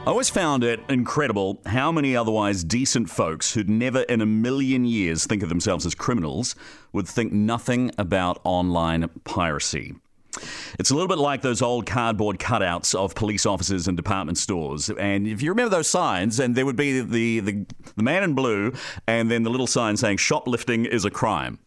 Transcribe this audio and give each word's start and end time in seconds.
I 0.00 0.12
always 0.12 0.30
found 0.30 0.64
it 0.64 0.80
incredible 0.88 1.60
how 1.66 1.92
many 1.92 2.16
otherwise 2.16 2.64
decent 2.64 3.10
folks 3.10 3.52
who'd 3.52 3.68
never 3.68 4.00
in 4.00 4.22
a 4.22 4.26
million 4.26 4.86
years 4.86 5.26
think 5.26 5.42
of 5.42 5.50
themselves 5.50 5.84
as 5.84 5.94
criminals 5.94 6.54
would 6.94 7.06
think 7.06 7.32
nothing 7.34 7.90
about 7.98 8.40
online 8.42 9.10
piracy. 9.24 9.94
It's 10.78 10.90
a 10.90 10.94
little 10.94 11.06
bit 11.06 11.18
like 11.18 11.42
those 11.42 11.60
old 11.60 11.84
cardboard 11.84 12.38
cutouts 12.38 12.94
of 12.94 13.14
police 13.14 13.44
officers 13.44 13.86
and 13.86 13.96
department 13.96 14.38
stores. 14.38 14.88
And 14.88 15.26
if 15.26 15.42
you 15.42 15.50
remember 15.50 15.76
those 15.76 15.90
signs, 15.90 16.40
and 16.40 16.54
there 16.54 16.64
would 16.64 16.76
be 16.76 17.02
the, 17.02 17.40
the, 17.40 17.66
the 17.94 18.02
man 18.02 18.22
in 18.22 18.34
blue 18.34 18.72
and 19.06 19.30
then 19.30 19.42
the 19.42 19.50
little 19.50 19.66
sign 19.66 19.98
saying 19.98 20.16
shoplifting 20.16 20.86
is 20.86 21.04
a 21.04 21.10
crime. 21.10 21.58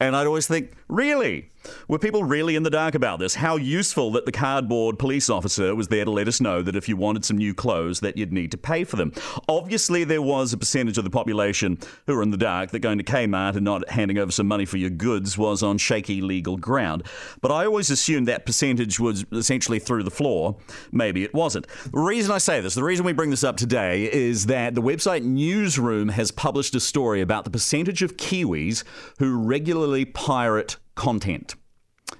And 0.00 0.16
I'd 0.16 0.26
always 0.26 0.46
think, 0.46 0.72
really? 0.88 1.50
Were 1.88 1.98
people 1.98 2.24
really 2.24 2.56
in 2.56 2.62
the 2.62 2.70
dark 2.70 2.94
about 2.94 3.18
this? 3.18 3.34
How 3.34 3.56
useful 3.56 4.12
that 4.12 4.26
the 4.26 4.32
cardboard 4.32 4.98
police 4.98 5.30
officer 5.30 5.74
was 5.74 5.88
there 5.88 6.04
to 6.04 6.10
let 6.10 6.28
us 6.28 6.40
know 6.40 6.62
that 6.62 6.76
if 6.76 6.88
you 6.88 6.96
wanted 6.96 7.24
some 7.24 7.38
new 7.38 7.54
clothes 7.54 8.00
that 8.00 8.16
you'd 8.16 8.32
need 8.32 8.50
to 8.52 8.58
pay 8.58 8.84
for 8.84 8.96
them. 8.96 9.12
Obviously 9.48 10.04
there 10.04 10.22
was 10.22 10.52
a 10.52 10.58
percentage 10.58 10.98
of 10.98 11.04
the 11.04 11.10
population 11.10 11.78
who 12.06 12.16
were 12.16 12.22
in 12.22 12.30
the 12.30 12.36
dark 12.36 12.70
that 12.70 12.80
going 12.80 12.98
to 12.98 13.04
Kmart 13.04 13.56
and 13.56 13.64
not 13.64 13.88
handing 13.90 14.18
over 14.18 14.32
some 14.32 14.46
money 14.46 14.64
for 14.64 14.76
your 14.76 14.90
goods 14.90 15.36
was 15.38 15.62
on 15.62 15.78
shaky 15.78 16.20
legal 16.20 16.56
ground. 16.56 17.04
But 17.40 17.50
I 17.50 17.66
always 17.66 17.90
assumed 17.90 18.28
that 18.28 18.46
percentage 18.46 18.98
was 18.98 19.24
essentially 19.32 19.78
through 19.78 20.02
the 20.02 20.10
floor. 20.10 20.56
Maybe 20.90 21.24
it 21.24 21.34
wasn't. 21.34 21.66
The 21.92 21.98
reason 21.98 22.32
I 22.32 22.38
say 22.38 22.60
this, 22.60 22.74
the 22.74 22.84
reason 22.84 23.06
we 23.06 23.12
bring 23.12 23.30
this 23.30 23.44
up 23.44 23.56
today 23.56 24.12
is 24.12 24.46
that 24.46 24.74
the 24.74 24.82
website 24.82 25.22
Newsroom 25.22 26.08
has 26.10 26.30
published 26.30 26.74
a 26.74 26.80
story 26.80 27.20
about 27.20 27.44
the 27.44 27.50
percentage 27.50 28.02
of 28.02 28.16
Kiwis 28.16 28.84
who 29.18 29.36
regularly 29.36 30.04
pirate 30.04 30.76
content 30.94 31.54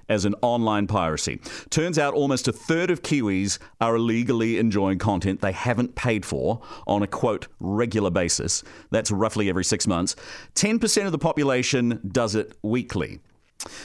as 0.09 0.25
an 0.25 0.35
online 0.41 0.87
piracy. 0.87 1.39
Turns 1.69 1.97
out 1.97 2.13
almost 2.13 2.47
a 2.47 2.51
third 2.51 2.91
of 2.91 3.01
Kiwis 3.01 3.59
are 3.79 3.95
illegally 3.95 4.57
enjoying 4.57 4.99
content 4.99 5.41
they 5.41 5.51
haven't 5.51 5.95
paid 5.95 6.25
for 6.25 6.61
on 6.87 7.03
a 7.03 7.07
quote 7.07 7.47
regular 7.59 8.09
basis. 8.09 8.63
That's 8.91 9.11
roughly 9.11 9.49
every 9.49 9.63
six 9.63 9.87
months. 9.87 10.15
10% 10.55 11.05
of 11.05 11.11
the 11.11 11.17
population 11.17 11.99
does 12.11 12.35
it 12.35 12.57
weekly. 12.61 13.19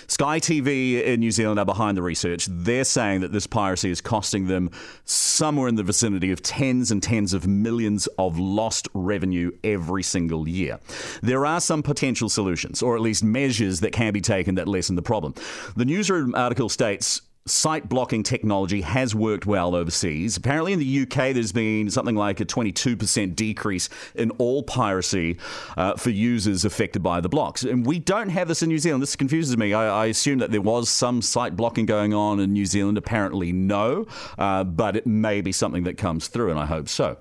Sky 0.07 0.41
TV 0.41 1.03
in 1.03 1.21
New 1.21 1.31
Zealand 1.31 1.59
are 1.59 1.67
behind 1.67 1.97
the 1.97 2.03
research. 2.03 2.47
They're 2.51 2.85
saying 2.85 3.21
that 3.21 3.33
this 3.33 3.47
piracy 3.47 3.91
is 3.91 4.01
costing 4.01 4.47
them 4.47 4.71
somewhere 5.05 5.69
in 5.69 5.75
the 5.75 5.83
vicinity 5.83 6.31
of 6.33 6.43
tens 6.43 6.91
and 6.91 7.03
tens 7.03 7.33
of 7.33 7.47
millions 7.47 8.07
of 8.19 8.39
lost 8.39 8.89
revenue 8.95 9.53
every 9.63 10.03
single 10.03 10.49
year. 10.49 10.81
There 11.23 11.47
are 11.47 11.61
some 11.61 11.83
potential 11.83 12.29
solutions, 12.29 12.83
or 12.83 12.97
at 12.97 13.03
least 13.03 13.23
measures 13.23 13.81
that 13.81 13.93
can 13.93 14.13
be 14.13 14.21
taken 14.21 14.57
that 14.57 14.69
lessen 14.69 14.97
the 14.97 15.03
problem. 15.03 15.35
The 15.77 15.85
newsroom 15.85 16.35
article 16.35 16.69
states 16.69 17.23
site 17.47 17.89
blocking 17.89 18.23
technology 18.23 18.83
has 18.83 19.15
worked 19.15 19.47
well 19.47 19.75
overseas. 19.75 20.37
Apparently, 20.37 20.73
in 20.73 20.79
the 20.79 21.03
UK, 21.03 21.35
there's 21.35 21.53
been 21.53 21.91
something 21.91 22.15
like 22.15 22.41
a 22.41 22.45
22% 22.45 23.35
decrease 23.35 23.89
in 24.15 24.31
all 24.33 24.63
piracy 24.63 25.39
uh, 25.77 25.95
for 25.95 26.11
users 26.11 26.65
affected 26.65 27.03
by 27.03 27.21
the 27.21 27.29
blocks. 27.29 27.63
And 27.65 27.87
we 27.87 27.99
don't 27.99 28.29
have 28.29 28.49
this 28.49 28.63
in 28.63 28.69
New 28.69 28.79
Zealand. 28.79 29.03
This 29.03 29.17
confuses 29.17 29.57
me. 29.57 29.73
I, 29.73 30.05
I 30.05 30.07
assume 30.07 30.39
that 30.39 30.51
there 30.51 30.63
was 30.63 30.89
some 30.89 31.23
site 31.23 31.57
blocking 31.57 31.87
going 31.87 32.15
on 32.15 32.41
in 32.41 32.53
New 32.53 32.67
Zealand. 32.67 32.99
Apparently, 32.99 33.53
no. 33.53 34.07
Uh, 34.37 34.65
but 34.65 34.97
it 34.97 35.07
may 35.07 35.41
be 35.41 35.53
something 35.53 35.85
that 35.85 35.97
comes 35.97 36.29
through, 36.29 36.51
and 36.51 36.59
I 36.59 36.67
hope 36.67 36.89
so. 36.89 37.17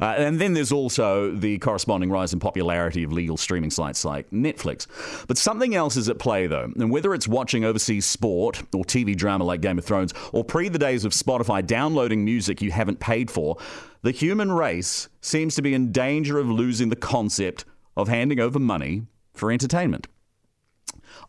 Uh, 0.00 0.14
and 0.16 0.40
then 0.40 0.54
there's 0.54 0.72
also 0.72 1.30
the 1.30 1.58
corresponding 1.58 2.10
rise 2.10 2.32
in 2.32 2.40
popularity 2.40 3.02
of 3.02 3.12
legal 3.12 3.36
streaming 3.36 3.70
sites 3.70 4.04
like 4.04 4.30
Netflix. 4.30 4.86
But 5.26 5.38
something 5.38 5.74
else 5.74 5.96
is 5.96 6.08
at 6.08 6.18
play, 6.18 6.46
though. 6.46 6.70
And 6.76 6.90
whether 6.90 7.14
it's 7.14 7.28
watching 7.28 7.64
overseas 7.64 8.06
sport 8.06 8.62
or 8.74 8.84
TV 8.84 9.16
drama 9.16 9.44
like 9.44 9.60
Game 9.60 9.78
of 9.78 9.84
Thrones, 9.84 10.14
or 10.32 10.44
pre 10.44 10.68
the 10.68 10.78
days 10.78 11.04
of 11.04 11.12
Spotify 11.12 11.64
downloading 11.64 12.24
music 12.24 12.62
you 12.62 12.70
haven't 12.70 13.00
paid 13.00 13.30
for, 13.30 13.56
the 14.02 14.10
human 14.10 14.52
race 14.52 15.08
seems 15.20 15.54
to 15.56 15.62
be 15.62 15.74
in 15.74 15.92
danger 15.92 16.38
of 16.38 16.48
losing 16.48 16.88
the 16.88 16.96
concept 16.96 17.64
of 17.96 18.08
handing 18.08 18.40
over 18.40 18.58
money 18.58 19.02
for 19.34 19.50
entertainment. 19.50 20.06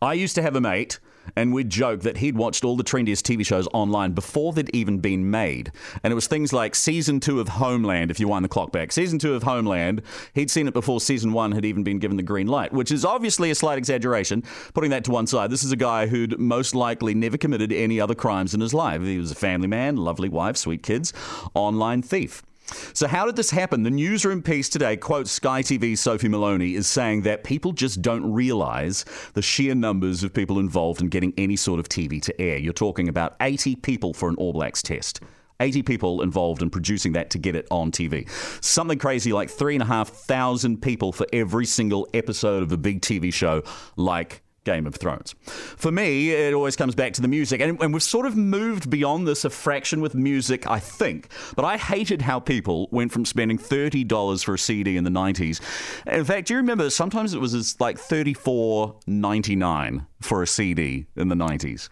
I 0.02 0.14
used 0.14 0.36
to 0.36 0.42
have 0.42 0.56
a 0.56 0.61
mate 0.61 1.00
and 1.36 1.54
we'd 1.54 1.70
joke 1.70 2.02
that 2.02 2.17
he'd 2.17 2.36
watched 2.36 2.64
all 2.64 2.76
the 2.76 2.83
trendiest 2.83 3.23
TV 3.23 3.45
shows 3.45 3.67
online 3.73 4.14
before 4.14 4.54
they'd 4.54 4.70
even 4.73 5.00
been 5.00 5.30
made. 5.30 5.72
And 6.04 6.11
it 6.11 6.16
was 6.16 6.28
things 6.28 6.54
like 6.54 6.76
season 6.76 7.20
two 7.20 7.39
of 7.39 7.48
Homeland, 7.48 8.11
if 8.11 8.20
you 8.20 8.28
wind 8.28 8.45
the 8.45 8.50
clock 8.50 8.72
back. 8.72 8.92
Season 8.92 9.20
two 9.20 9.33
of 9.33 9.44
Homeland, 9.44 10.02
he'd 10.33 10.52
seen 10.52 10.67
it 10.67 10.73
before 10.73 11.00
season 11.00 11.33
one 11.33 11.52
had 11.52 11.66
even 11.66 11.83
been 11.83 12.00
given 12.00 12.17
the 12.17 12.23
green 12.23 12.48
light, 12.48 12.73
which 12.73 12.92
is 12.92 13.06
obviously 13.06 13.52
a 13.52 13.56
slight 13.56 13.78
exaggeration. 13.78 14.44
Putting 14.73 14.92
that 14.92 15.04
to 15.06 15.11
one 15.11 15.28
side, 15.28 15.52
this 15.52 15.64
is 15.64 15.72
a 15.72 15.78
guy 15.78 16.08
who'd 16.08 16.39
most 16.39 16.76
likely 16.76 17.14
never 17.14 17.38
committed 17.38 17.72
any 17.72 18.00
other 18.00 18.16
crimes 18.16 18.54
in 18.54 18.62
his 18.62 18.73
life. 18.73 19.02
He 19.02 19.17
was 19.17 19.32
a 19.32 19.36
family 19.36 19.67
man, 19.67 19.98
lovely 19.98 20.30
wife, 20.30 20.58
sweet 20.58 20.83
kids, 20.83 21.14
online 21.54 22.02
thief. 22.02 22.44
So, 22.94 23.08
how 23.08 23.26
did 23.26 23.36
this 23.36 23.52
happen? 23.52 23.84
The 23.84 23.90
newsroom 23.90 24.42
piece 24.42 24.70
today 24.70 24.98
quotes 24.98 25.32
Sky 25.32 25.62
TV's 25.62 26.00
Sophie 26.00 26.28
Moloney 26.28 26.76
is 26.76 26.88
saying 26.88 27.24
that 27.24 27.44
people 27.44 27.72
just 27.72 28.02
don't 28.02 28.32
realize 28.32 29.06
the 29.34 29.42
sheer 29.42 29.76
numbers 29.76 30.24
of 30.24 30.34
people 30.34 30.60
involved 30.60 31.02
in 31.02 31.10
getting 31.10 31.34
any 31.38 31.56
sort 31.56 31.80
of 31.80 31.90
TV 31.90 32.22
to 32.24 32.42
air. 32.42 32.58
You're 32.58 32.74
talking 32.74 33.08
about 33.08 33.36
80 33.42 33.76
people 33.78 34.14
for 34.14 34.30
an 34.30 34.36
All 34.36 34.54
Blacks 34.54 34.82
test. 34.82 35.22
80 35.60 35.84
people 35.84 36.22
involved 36.22 36.62
in 36.62 36.70
producing 36.70 37.14
that 37.14 37.30
to 37.32 37.38
get 37.38 37.56
it 37.56 37.68
on 37.70 37.92
TV. 37.92 38.30
Something 38.64 38.98
crazy 38.98 39.34
like 39.34 39.50
3,500 39.50 40.82
people 40.82 41.12
for 41.12 41.28
every 41.34 41.66
single 41.66 42.08
episode 42.14 42.64
of 42.64 42.72
a 42.72 42.78
big 42.78 43.02
TV 43.02 43.34
show 43.34 43.64
like 43.98 44.42
Game 44.70 44.86
of 44.86 44.96
Thrones. 44.96 45.34
For 45.44 45.92
me, 45.92 46.30
it 46.30 46.54
always 46.54 46.76
comes 46.76 46.94
back 46.94 47.14
to 47.14 47.22
the 47.22 47.28
music, 47.28 47.60
and, 47.60 47.82
and, 47.82 47.92
we've 47.92 48.04
sort 48.04 48.28
of 48.28 48.38
moved 48.38 48.88
beyond 48.88 49.28
this 49.28 49.44
a 49.44 49.50
fraction 49.50 50.00
with 50.00 50.14
music, 50.14 50.68
I 50.68 50.78
think. 50.78 51.30
But 51.56 51.66
I 51.66 51.78
hated 51.78 52.22
how 52.22 52.40
people 52.40 52.88
went 52.92 53.12
from 53.12 53.26
spending 53.26 53.58
thirty 53.58 54.04
dollars 54.04 54.44
for 54.44 54.54
a 54.54 54.60
CD 54.60 54.96
in 54.96 55.06
the 55.06 55.10
nineties. 55.10 55.60
In 56.06 56.24
fact, 56.24 56.48
do 56.48 56.54
you 56.54 56.60
remember 56.60 56.92
sometimes 56.92 57.34
it 57.34 57.40
was 57.40 57.82
like 57.82 57.98
thirty 57.98 58.36
four 58.36 58.96
ninety 59.08 59.56
nine 59.56 60.06
for 60.22 60.44
a 60.44 60.48
CD 60.48 61.08
in 61.16 61.30
the 61.30 61.36
nineties? 61.36 61.90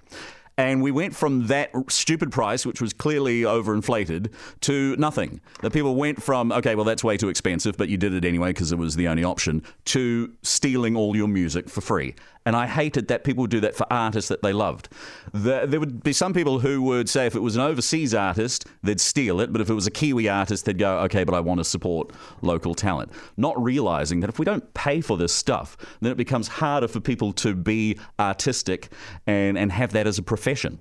And 0.58 0.82
we 0.82 0.90
went 0.90 1.16
from 1.16 1.48
that 1.48 1.72
stupid 1.88 2.32
price, 2.32 2.66
which 2.66 2.82
was 2.82 2.92
clearly 2.92 3.42
overinflated, 3.42 4.32
to 4.62 4.96
nothing. 4.98 5.40
The 5.62 5.70
people 5.70 5.96
went 5.96 6.22
from, 6.22 6.52
okay, 6.52 6.74
well, 6.74 6.86
that's 6.86 7.04
way 7.04 7.16
too 7.16 7.30
expensive, 7.30 7.78
but 7.78 7.90
you 7.90 7.98
did 7.98 8.14
it 8.14 8.26
anyway 8.26 8.50
because 8.50 8.72
it 8.72 8.78
was 8.78 8.96
the 8.96 9.08
only 9.08 9.24
option, 9.24 9.62
to 9.86 10.34
stealing 10.42 10.96
all 10.96 11.16
your 11.16 11.28
music 11.28 11.70
for 11.70 11.82
free. 11.82 12.16
And 12.48 12.56
I 12.56 12.66
hated 12.66 13.10
that 13.10 13.26
people 13.26 13.42
would 13.42 13.52
do 13.52 13.60
that 13.60 13.76
for 13.76 13.86
artists 13.92 14.30
that 14.30 14.42
they 14.42 14.54
loved. 14.54 14.88
The, 15.34 15.66
there 15.68 15.82
would 15.82 16.02
be 16.02 16.14
some 16.14 16.34
people 16.34 16.60
who 16.60 16.82
would 16.84 17.10
say 17.10 17.26
if 17.26 17.36
it 17.36 17.42
was 17.42 17.58
an 17.58 17.62
overseas 17.62 18.14
artist, 18.14 18.66
they'd 18.82 19.02
steal 19.02 19.42
it. 19.42 19.52
But 19.52 19.60
if 19.60 19.70
it 19.70 19.74
was 19.74 19.86
a 19.86 19.92
Kiwi 19.92 20.30
artist, 20.30 20.64
they'd 20.64 20.78
go, 20.78 21.00
okay, 21.00 21.26
but 21.26 21.36
I 21.36 21.42
want 21.42 21.60
to 21.60 21.66
support 21.66 22.12
local 22.42 22.74
talent. 22.74 23.12
Not 23.36 23.62
realizing 23.62 24.22
that 24.22 24.30
if 24.30 24.40
we 24.40 24.46
don't 24.46 24.74
pay 24.74 25.02
for 25.02 25.18
this 25.18 25.34
stuff, 25.34 25.76
then 26.00 26.10
it 26.10 26.16
becomes 26.16 26.48
harder 26.48 26.88
for 26.88 27.02
people 27.02 27.34
to 27.34 27.54
be 27.54 28.00
artistic 28.18 28.94
and, 29.28 29.58
and 29.58 29.70
have 29.74 29.92
that 29.92 30.08
as 30.08 30.18
a 30.18 30.24
profession. 30.48 30.80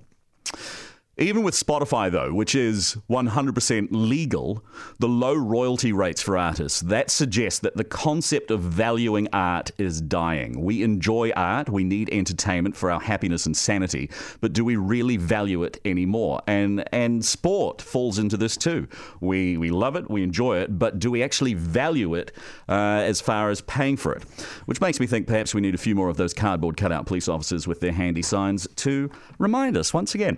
Even 1.19 1.41
with 1.41 1.55
Spotify, 1.55 2.11
though, 2.11 2.31
which 2.31 2.53
is 2.53 2.95
100% 3.09 3.87
legal, 3.89 4.63
the 4.99 5.07
low 5.07 5.33
royalty 5.33 5.91
rates 5.91 6.21
for 6.21 6.37
artists, 6.37 6.81
that 6.81 7.09
suggests 7.09 7.59
that 7.61 7.75
the 7.75 7.83
concept 7.83 8.51
of 8.51 8.61
valuing 8.61 9.27
art 9.33 9.71
is 9.79 9.99
dying. 9.99 10.61
We 10.61 10.83
enjoy 10.83 11.31
art, 11.31 11.69
we 11.69 11.83
need 11.83 12.09
entertainment 12.11 12.75
for 12.75 12.91
our 12.91 12.99
happiness 12.99 13.47
and 13.47 13.57
sanity, 13.57 14.11
but 14.41 14.53
do 14.53 14.63
we 14.63 14.75
really 14.75 15.17
value 15.17 15.63
it 15.63 15.81
anymore? 15.85 16.39
And 16.45 16.83
and 16.93 17.25
sport 17.25 17.81
falls 17.81 18.19
into 18.19 18.37
this 18.37 18.55
too. 18.55 18.87
We 19.19 19.57
we 19.57 19.71
love 19.71 19.95
it, 19.95 20.11
we 20.11 20.21
enjoy 20.21 20.59
it, 20.59 20.77
but 20.77 20.99
do 20.99 21.09
we 21.09 21.23
actually 21.23 21.55
value 21.55 22.13
it 22.13 22.31
uh, 22.69 23.01
as 23.03 23.21
far 23.21 23.49
as 23.49 23.61
paying 23.61 23.97
for 23.97 24.13
it? 24.13 24.23
Which 24.65 24.81
makes 24.81 24.99
me 24.99 25.07
think 25.07 25.25
perhaps 25.25 25.55
we 25.55 25.61
need 25.61 25.73
a 25.73 25.79
few 25.79 25.95
more 25.95 26.09
of 26.09 26.17
those 26.17 26.33
cardboard 26.35 26.77
cutout 26.77 27.07
police 27.07 27.27
officers 27.27 27.65
with 27.65 27.79
their 27.79 27.91
handy 27.91 28.21
signs 28.21 28.67
to 28.77 29.09
remind 29.39 29.77
us 29.77 29.95
once 29.95 30.13
again. 30.13 30.37